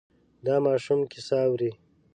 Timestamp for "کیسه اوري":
1.11-1.71